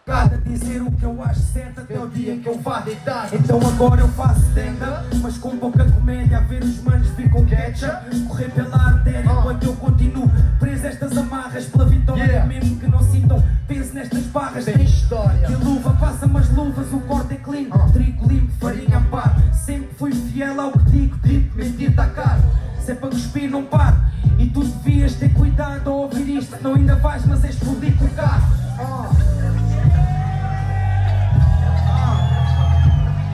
[0.04, 3.28] Cada dizer o que eu acho certo até o dia que eu vá deitar.
[3.34, 6.38] Então agora eu faço stand-up, mas com pouca comédia.
[6.38, 10.90] A ver os manos vir com ketchup, correr pela artéria enquanto eu continuo preso a
[10.90, 12.44] estas amarras pela vitória.
[12.44, 14.64] Mesmo que não sintam peso nestas barras.
[14.64, 15.48] Tem história.
[15.50, 17.68] E luva, passa-me as luvas, o corte é clean.
[17.92, 19.36] Trigo limpo, farinha a par.
[19.52, 22.42] Sempre fui fiel ao que digo, tipo, mentir tá caro.
[22.80, 23.96] Se é para cuspir, não paro.
[24.38, 26.56] E tu devias ter cuidado ao ouvir isto.
[26.62, 28.46] Não ainda vais, mas é explodir com o carro.
[28.78, 29.10] Ah.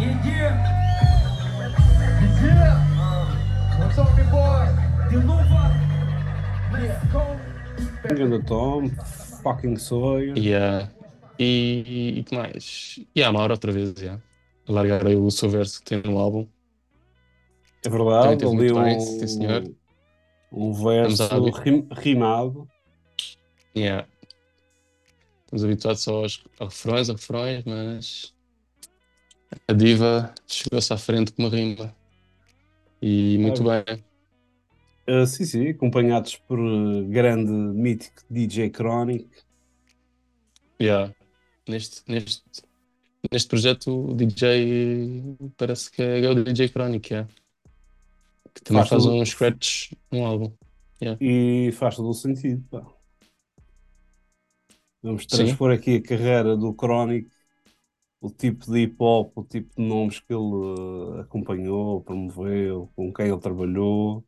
[0.01, 0.73] Yeah, yeah.
[2.43, 2.81] Yeah.
[3.79, 4.67] What's up, me boy?
[5.11, 5.73] De luva.
[6.73, 7.23] Let's go.
[8.03, 8.91] Grande Tom,
[9.43, 10.37] fucking Sawyer.
[10.37, 10.89] Yeah.
[11.39, 13.01] E, e que mais?
[13.15, 14.21] E a Amara outra vez, yeah.
[14.69, 16.47] Largar aí o seu verso que tem no álbum.
[17.85, 19.75] É verdade, ali um, bem, sim, senhor.
[20.53, 22.69] um verso rim- rimado.
[23.77, 24.07] Yeah.
[25.45, 28.35] Estamos habituados só aos, aos refrões, a refrões, mas
[29.67, 31.95] a diva chegou-se à frente com uma rima.
[33.01, 34.05] E muito bem.
[35.09, 39.29] Uh, sim, sim, acompanhados por uh, grande mítico DJ Chronic.
[40.81, 41.13] Yeah.
[41.69, 42.43] Neste, neste,
[43.31, 45.23] neste projeto o DJ
[45.57, 47.31] parece que é o DJ Chronic, yeah.
[48.55, 50.53] que também Faz faz uns scratches no álbum.
[51.21, 52.63] E faz todo o sentido.
[52.71, 52.87] pá.
[55.03, 55.37] Vamos Sim.
[55.37, 57.29] transpor aqui a carreira do Chronic,
[58.21, 63.13] o tipo de hip hop, o tipo de nomes que ele uh, acompanhou, promoveu, com
[63.13, 64.25] quem ele trabalhou.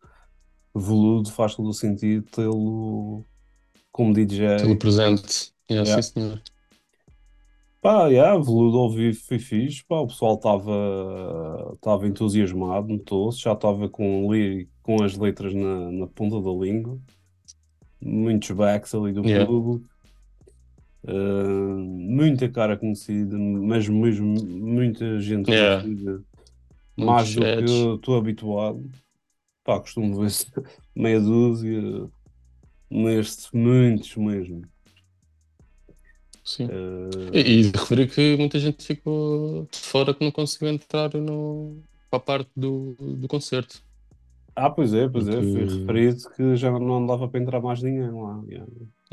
[0.75, 3.25] Veludo faz todo o sentido tê-lo
[3.93, 4.57] como DJ.
[4.57, 5.55] Pelo presente.
[5.71, 6.03] Yeah, Yeah.
[6.03, 6.43] Sim, senhor.
[7.85, 10.73] Pá, yeah, Veludo ao vivo foi fixe, pá, o pessoal estava
[11.75, 16.99] estava entusiasmado, notou-se, já estava com, li- com as letras na, na ponta da língua,
[18.01, 19.45] muitos backs ali do Yeah.
[19.47, 19.85] público,
[21.07, 25.81] Uh, muita cara conhecida, mas mesmo muita gente Yeah.
[25.83, 26.25] conhecida,
[26.97, 28.91] Muitos mais do que eu estou habituado,
[29.65, 30.31] pá, costumo ver
[30.97, 32.11] meia dúzia,
[32.91, 34.63] neste, muitos mesmo.
[36.45, 36.67] Sim.
[36.67, 41.79] Uh, E, e referir que muita gente ficou de fora que não conseguiu entrar no,
[42.11, 43.83] para a parte do, do concerto.
[44.55, 47.83] Ah, pois é, pois é, foi Porque- referido que já não dava para entrar mais
[47.83, 48.43] ninguém lá.
[48.49, 48.67] yeah.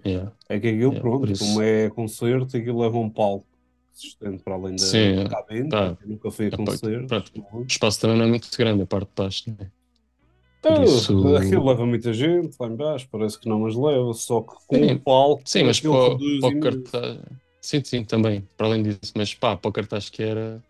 [0.06, 0.32] Yeah.
[0.50, 3.46] É que aquilo, Yeah, pronto, isso- como é concerto, aquilo leva um palco
[3.94, 5.28] estende para além da Sim, é.
[5.30, 5.98] cabine, Tá.
[6.06, 7.08] nunca fui a É, pá, concertos.
[7.08, 7.32] pronto.
[7.54, 9.44] O espaço também não é muito grande, a parte de baixo.
[9.60, 9.72] Né?
[10.64, 14.42] Ah, Por isso- Aquilo leva muita gente lá embaixo, parece que não, mas leva, só
[14.42, 14.92] que com Sim.
[14.94, 15.92] o palco Sim, mas para,
[16.40, 17.20] para o cartaz.
[17.62, 18.48] Sim, sim, também.
[18.58, 20.64] Para além disso, mas pá, para o cartaz que era,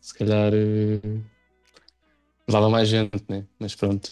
[0.00, 1.00] se calhar eh,
[2.46, 3.44] levava mais gente, né?
[3.58, 4.10] Mas pronto.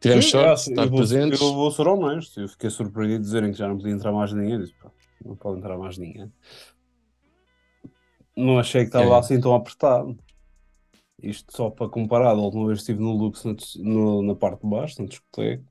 [0.00, 1.40] Tivemos sorte é, de estar eu vou, presentes.
[1.40, 4.32] Eu vou ser honesto, eu fiquei surpreendido de dizerem que já não podia entrar mais
[4.32, 4.58] ninguém.
[4.60, 4.90] Disse, pá,
[5.24, 6.30] não pode entrar mais ninguém.
[8.36, 9.18] Não achei que estava É.
[9.18, 10.16] assim tão apertado.
[11.30, 14.68] Isto só para comparar, da última vez estive no Lux na, no- na parte de
[14.68, 15.64] baixo, na discoteca,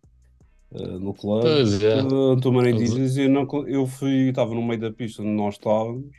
[0.73, 1.43] eh, no clube.
[1.43, 2.01] Pois é.
[2.03, 2.35] Uh,
[2.67, 2.71] é.
[2.73, 6.11] dizes não, eu fui, estava no meio da pista onde nós estávamos.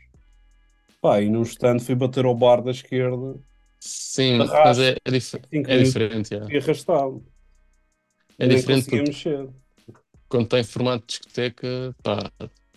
[1.01, 3.39] Pá, e num instante fui bater ao bar da esquerda
[3.79, 4.57] Sim, Arrasto.
[4.65, 6.33] mas é, é, dif- é diferente.
[6.33, 6.55] yeah.
[6.55, 7.23] e arrastado.
[8.39, 9.49] É diferente porque mexer.
[10.29, 12.31] quando tem formato de discoteca, pá,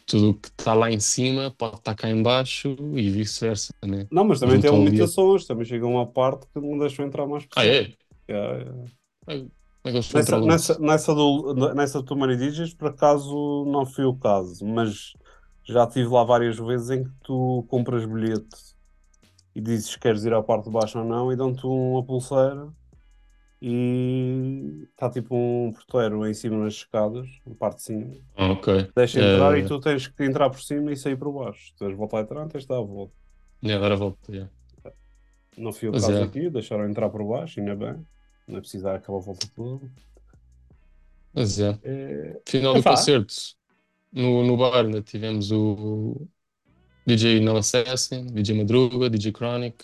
[0.07, 4.07] tudo o que está lá em cima pode estar cá em baixo e vice-versa, né?
[4.09, 5.45] Não, mas também tem limitações.
[5.45, 7.75] Também chega uma parte que não deixam entrar mais Ah, pessoas.
[7.75, 8.31] é?
[8.31, 8.91] Yeah, yeah.
[9.25, 9.51] Como
[9.85, 12.15] é que eles Nessa, nessa, nessa, do, nessa do
[12.77, 15.13] por acaso, não foi o caso, mas
[15.63, 18.47] já estive lá várias vezes em que tu compras bilhete
[19.53, 22.69] e dizes que queres ir à parte de baixo ou não, e dão-te uma pulseira
[23.61, 28.13] e está tipo um porteiro em cima nas escadas, na parte de cima.
[28.35, 28.89] Ah, ok.
[28.95, 31.73] Deixa entrar Eh, e tu tens que entrar por cima e sair por baixo.
[31.73, 33.13] Tu tens de voltar a entrar, tens de dar a volta.
[33.63, 34.31] Agora volta.
[34.31, 34.51] yeah.
[35.57, 36.23] Não foi o caso é.
[36.23, 38.05] aqui, deixaram entrar por baixo, ainda bem.
[38.47, 39.89] Não é preciso dar aquela volta toda.
[41.33, 41.77] Mas é.
[41.83, 42.91] É, Final do Epá.
[42.91, 43.33] concerto.
[44.11, 46.27] No, no bar ainda tivemos o
[47.05, 49.83] DJ No Assassin, DJ Madruga, DJ Chronic.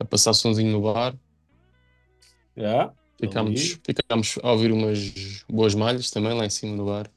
[0.00, 1.14] A passar sonzinho no bar.
[2.58, 7.10] Yeah, Ficámos, ficámos a ouvir umas boas malhas também lá em cima do bar.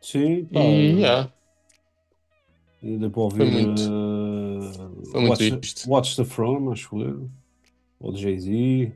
[0.00, 1.32] Sim, pá, E yeah,
[2.82, 5.88] ainda para ouvir Foi muito- eh, foi muito Watch.
[5.88, 7.30] Watch the Throne, acho eu.
[7.98, 8.92] Ou de Jay-Z.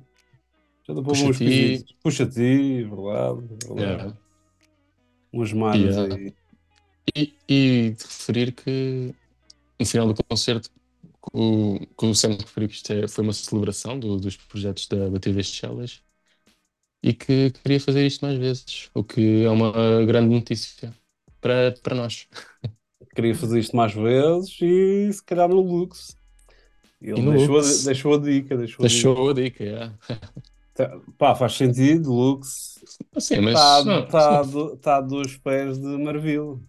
[0.86, 1.44] Já deu para Pusha umas T.
[1.44, 1.94] coisitas.
[2.02, 3.40] Puxa ti, verdade.
[3.66, 3.80] verdade.
[3.80, 4.16] yeah.
[5.32, 6.14] Umas malhas Yeah.
[6.14, 6.34] aí.
[7.16, 9.12] E, e de referir que
[9.80, 10.70] no final do concerto,
[11.32, 15.08] o, que o Sam referiu que isto é- foi uma celebração do- dos projetos da,
[15.08, 16.02] da TV Challenge
[17.02, 19.72] e que queria fazer isto mais vezes, o que é uma
[20.06, 20.94] grande notícia
[21.40, 22.28] para, para nós.
[23.00, 26.16] Quer queria fazer isto mais vezes e se calhar no Lux.
[27.00, 27.78] Ele no deixou, a- Lux.
[27.78, 29.16] deixou a dica, deixou, a dica.
[29.16, 29.98] Deixou a dica, yeah.
[30.74, 32.82] Tá- Pá, faz sentido, Lux
[33.14, 34.60] Assim, mas está tá, sim.
[34.80, 36.60] tá a dois pés de Marvila.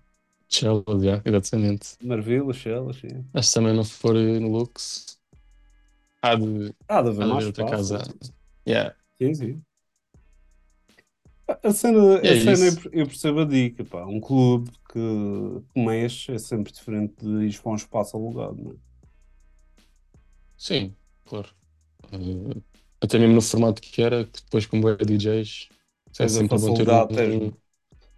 [0.51, 1.97] Chelsea, yeah, exatamente.
[2.03, 3.25] Marvila, Chelas, sim.
[3.33, 5.19] Mas se também não for no Lux,
[6.21, 7.65] há de, Há de haver há de mais haver outra espaço.
[7.65, 8.01] casa.
[8.67, 8.95] Yeah.
[9.21, 9.65] Sim, sim.
[11.63, 14.05] A cena, É a cena eu per- eu percebo a dica, pá.
[14.05, 14.99] Um clube que,
[15.73, 18.75] que mexe é sempre diferente de ir para um espaço alugado, não é?
[20.57, 21.49] Sim, claro.
[22.13, 22.61] Eh,
[23.01, 25.69] até mesmo no formato que era, que depois com bué DJs,
[26.19, 27.51] é sempre bom ter um,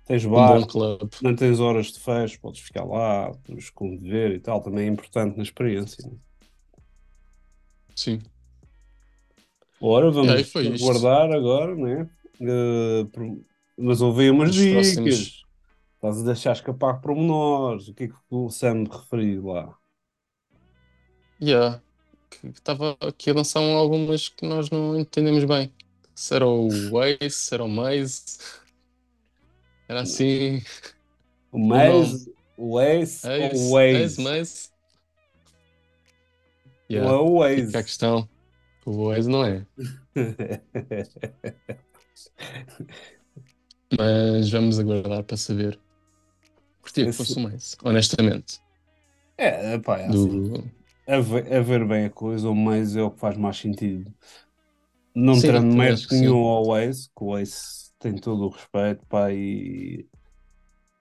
[0.06, 1.10] tens, tens um bar, bom clube.
[1.22, 5.38] não tens horas de fecho, podes ficar lá, podes conviver e tal, também é importante
[5.38, 6.04] na experiência.
[6.06, 6.18] não é?
[7.96, 8.22] Sim.
[9.80, 10.84] Ora, vamos É, e foi isto.
[10.86, 12.10] guardar agora, né?
[13.12, 13.44] Por-
[13.78, 15.44] mas ouvi umas Nos dicas.
[15.96, 17.88] Estás a deixar escapar pormenores.
[17.88, 19.78] O que é que o Sam referiu lá?
[21.42, 21.82] Yeah.
[22.44, 25.72] Estava aqui a lançar um algumas que nós não entendemos bem.
[26.16, 28.38] Se era o Waze, se era o Maze.
[29.88, 30.62] Era assim.
[31.52, 34.04] O Maze, o Ace, ou o Waze?
[34.04, 34.69] Ace, Maze.
[36.89, 37.22] Não é Yeah.
[37.22, 37.65] o Waze.
[37.67, 38.30] Fica a questão.
[38.86, 39.65] O Waze não é.
[43.98, 45.80] Mas vamos aguardar para saber.
[46.82, 48.60] Curtia que fosse o Maze, honestamente.
[49.38, 50.50] É, pá, é assim.
[50.50, 50.69] Do...
[51.08, 54.13] A ver, a ver bem a coisa, o Maze é o que faz mais sentido.
[55.15, 59.32] Não também mérito que nenhum ao Waze, que o Waze tem todo o respeito, pá,
[59.32, 60.06] e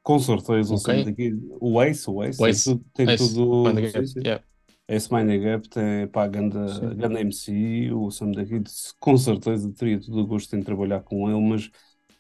[0.03, 1.05] com certeza o O Sam quem?
[1.05, 2.65] daqui, o Waze, o tem Waze.
[2.65, 4.45] tudo, tem Ace, tudo, yeah.
[4.88, 6.95] Esse the Gap tem, pá, ganda, Sim.
[6.97, 8.62] ganda MC, o Sam daqui
[9.01, 11.71] com certeza teria todo o gosto em trabalhar com ele, mas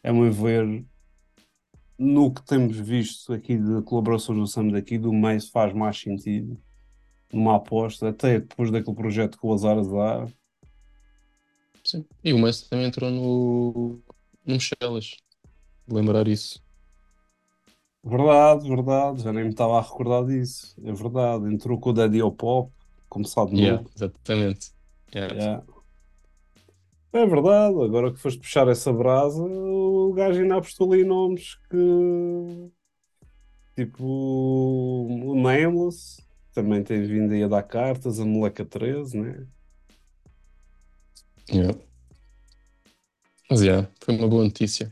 [0.02, 0.84] é meu ver,
[1.98, 6.60] no que temos visto aqui de colaborações do Sam daqui, do Maze faz mais sentido
[7.32, 10.28] numa aposta, até depois daquele projeto com o Azar Azar.
[11.84, 12.04] Sim.
[12.22, 14.00] E o Maze também entrou no,
[14.46, 15.16] no Michelas.
[15.88, 16.62] Lembrar isso.
[18.04, 20.74] Verdade, verdade, já nem me estava a recordar disso.
[20.84, 22.72] É verdade, entrou com o Daddy ao Pop,
[23.08, 23.90] começar de Yeah, novo.
[23.94, 24.72] exatamente.
[25.14, 25.34] Yeah.
[25.34, 25.64] Yeah.
[27.12, 32.70] É verdade, agora que foste puxar essa brasa, o gajo ainda apostou ali nomes que.
[33.76, 34.02] Tipo.
[34.04, 39.46] O Nameless também tem vindo aí a dar cartas, a Moleca 13, né?
[41.50, 41.78] Yeah.
[43.52, 44.90] Mas yeah, foi uma boa notícia.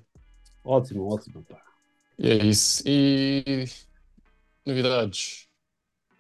[0.65, 1.63] Ótimo, ótimo, pá.
[2.19, 2.83] E é isso.
[2.87, 3.65] E
[4.67, 5.49] novidades.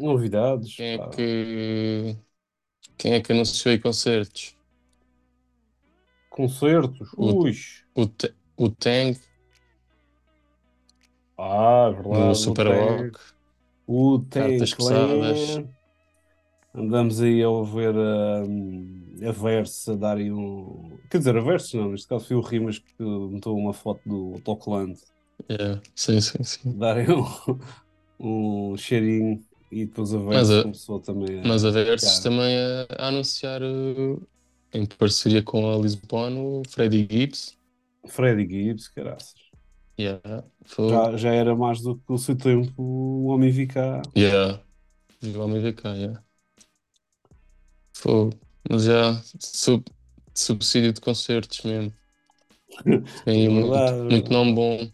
[0.00, 0.74] Novidades.
[0.76, 1.06] Quem é pá.
[1.08, 2.16] que
[2.98, 4.56] quem é que anunciou aí concertos?
[6.30, 7.14] Concertos.
[7.16, 7.54] O- Ui.
[7.94, 9.16] O, Te- o Tang
[11.36, 12.10] Ah, é verdade.
[12.10, 12.66] no o Super.
[12.66, 13.18] Rock.
[13.86, 15.62] O Tem Cartas pesadas.
[16.74, 20.98] Andamos aí a ouvir a, a Verse a dar aí um.
[21.10, 24.40] Quer dizer, a Verse não, neste caso foi o Rimas que meteu uma foto do
[24.40, 24.98] Tokland.
[25.50, 25.80] Yeah.
[25.96, 26.78] Sim, sim, sim.
[26.78, 27.24] Darem um,
[28.72, 31.46] um cheirinho e depois a Verse começou também a.
[31.46, 31.96] Mas a Cara.
[32.22, 34.22] também a, a anunciar uh,
[34.72, 37.58] em parceria com a Lisbon o Freddie Gibbs.
[38.06, 39.34] Freddy Gibbs, caraças.
[39.98, 40.44] Yeah.
[40.64, 44.02] Foi, Já, já era mais do que o seu tempo o Homem VK.
[44.16, 44.60] yeah.
[45.22, 46.22] O MVK, yeah.
[48.00, 48.30] Foi,
[48.68, 49.84] mas já sub,
[50.34, 51.94] subsídio de concertos mesmo.
[53.24, 54.32] Tem aí muito, Verdade, muito verdade.
[54.32, 54.90] nome bom.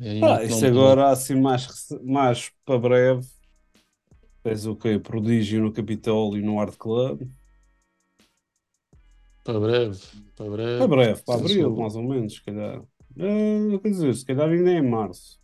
[0.00, 0.96] Aí Ah, muito isso nome bom.
[0.96, 1.66] agora assim mais,
[2.02, 3.26] mais para breve.
[4.42, 4.98] Tens o quê?
[4.98, 7.28] Prodígio no Capitólio e no Art Club.
[9.42, 10.00] Para breve,
[10.36, 10.64] para breve.
[10.76, 12.82] Para breve, para abril, mais ou menos, se calhar.
[13.18, 15.38] Eh, quer dizer, se calhar ainda é em março.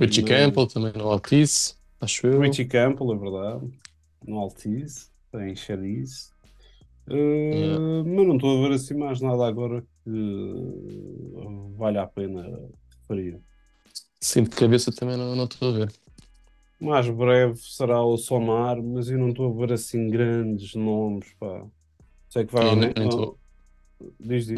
[0.00, 0.24] Richie Não.
[0.24, 2.40] Campbell também no Altice, acho eu.
[2.40, 3.80] Richie Campbell, é verdade.
[4.26, 6.30] No Altice, tem Charice.
[7.10, 7.14] Eh,
[7.54, 8.04] Yeah.
[8.04, 12.42] Mas não estou a ver assim mais nada agora que eh, vale a pena
[13.08, 13.40] referir.
[14.20, 15.92] Sim, de cabeça também não estou a ver.
[16.80, 21.66] Mais breve será o Sonar, mas eu não estou a ver assim grandes nomes, pá.
[22.28, 22.92] Sei que vai Eu nem-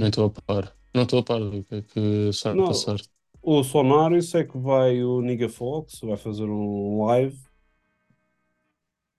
[0.06, 0.76] estou a par.
[0.94, 2.00] Não estou a par do que é que
[2.30, 2.66] está a Não.
[2.66, 2.96] passar.
[3.42, 7.38] O Sonar, eu sei que vai o Nigga Fox, vai fazer um live.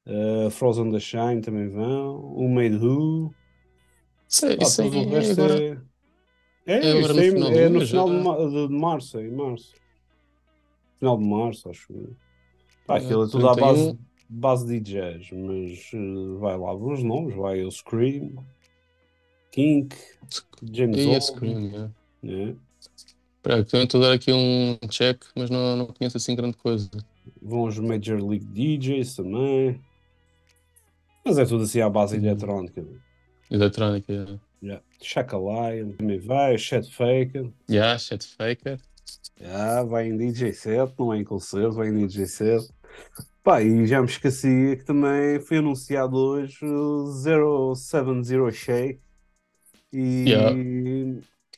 [0.05, 2.19] Uh, Frozen the Shine também vão.
[2.33, 3.33] O Made Who.
[4.27, 5.61] Sei, Ah, o é resto agora.
[5.63, 5.77] é.
[6.65, 9.25] É, é agora isto no é, final é no final de, ma- de- março, é
[9.27, 9.73] em março.
[10.99, 11.93] Final de março, acho.
[12.85, 13.67] Pá, É, aquilo é tudo à 31.
[13.67, 13.99] base,
[14.29, 18.45] base de DJs, mas uh, vai lá alguns nomes, vai o Scream,
[19.51, 19.95] Kink,
[20.71, 21.91] James E Bond, Scream,
[22.23, 22.55] né?
[23.37, 26.89] Espera, estou a dar aqui um check, mas não, não conheço assim grande coisa.
[27.41, 29.81] Vão os Major League DJs também.
[31.23, 32.23] Mas é tudo assim à base Hum.
[32.25, 32.85] eletrónica.
[33.49, 34.11] Eletrónica.
[34.13, 34.39] yeah.
[34.63, 34.83] Yeah.
[35.01, 37.51] Chaka Lion também vai, Chet Faker.
[37.69, 38.79] Yeah, Chet Faker.
[39.39, 42.69] Yeah, vai em DJ set, não é em concerto, vai em DJ set.
[43.43, 47.07] Pá, e já me esqueci que também foi anunciado hoje o
[47.75, 49.01] 070 Shake.
[49.91, 50.55] E Yeah.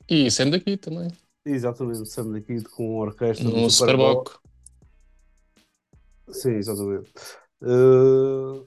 [0.10, 1.10] E Sam daqui também.
[1.46, 3.70] exatamente, Sam daqui com a orquestra No.
[3.70, 4.38] Superboc.
[6.30, 7.12] Sim, exatamente.
[7.62, 8.64] Eh,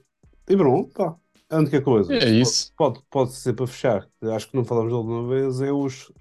[0.47, 1.15] e pronto, pá.
[1.49, 2.13] A única coisa.
[2.13, 2.73] É isso.
[2.75, 6.11] Pode, pode ser para fechar, acho que não falamos de alguma vez, é os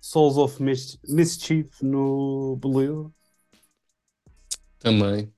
[0.00, 3.06] Souls of Mis- Mischief no Believer.
[4.78, 5.32] Também.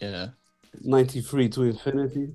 [0.00, 0.34] Yeah.
[0.82, 2.34] 93 to Infinity.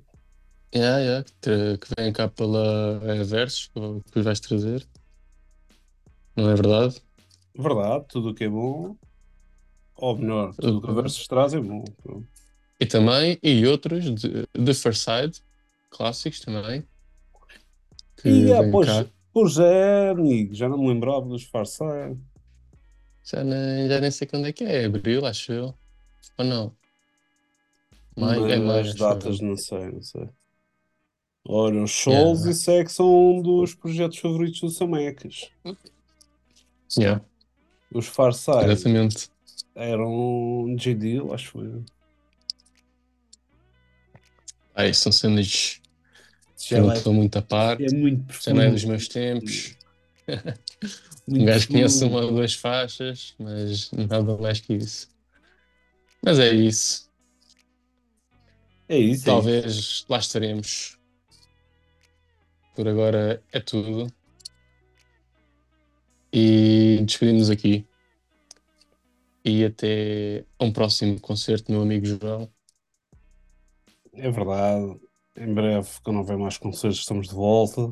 [0.74, 1.24] Yeah, yeah.
[1.40, 3.70] Que, que vem cá pela é, Versus,
[4.12, 4.86] que, vais trazer.
[6.36, 7.00] Não é verdade?
[7.56, 8.96] Verdade, tudo o que é bom.
[9.96, 11.84] Ou melhor, tudo o que o Versus traz é bom.
[12.02, 12.26] Pronto.
[12.78, 15.40] E também, e outros de, de First Side,
[15.90, 16.86] clássicos também.
[18.24, 19.06] E ah, pois, cá.
[19.32, 22.18] pois é, amigo, já não me lembrava dos Farside.
[23.24, 25.74] Já nem, já nem sei quando é que é, abril, acho eu.
[26.38, 26.76] Ou não?
[28.16, 29.46] Maio, é Mas maio, as datas eu.
[29.46, 30.28] não sei, não sei.
[31.48, 32.50] Ora, os Souls, Yeah.
[32.50, 35.50] isso é que são um dos projetos favoritos do Samecas.
[36.98, 37.22] Yeah,
[37.92, 39.28] Os Farside exatamente.
[39.74, 41.58] eram G-Deal, acho que
[44.76, 44.84] foi.
[44.84, 45.80] Ai, são cenas
[46.58, 47.80] que eu não vai- estou muito a par.
[47.80, 48.88] é muito Já não é dos profundo.
[48.90, 49.76] meus tempos.
[51.28, 52.18] Um gajo conhece profundo.
[52.18, 55.08] uma ou duas faixas, mas nada mais que isso.
[56.24, 57.10] Mas é isso.
[58.88, 59.24] É isso, é isso.
[59.24, 60.98] Talvez lá estaremos.
[62.74, 64.12] Por agora é tudo.
[66.32, 67.86] E despedimos aqui.
[69.44, 72.50] E até um próximo concerto, meu amigo João.
[74.16, 74.98] É verdade.
[75.36, 77.90] Em breve, quando houver mais concertos, estamos de volta.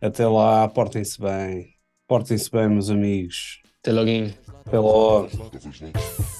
[0.00, 1.74] Até lá, portem-se bem.
[2.06, 3.62] Portem-se bem, meus amigos.
[3.80, 4.30] Até logo.
[4.66, 6.33] Até logo.